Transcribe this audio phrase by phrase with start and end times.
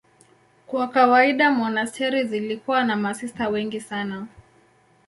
[0.67, 4.27] Kwa kawaida monasteri zilikuwa na masista wengi sana.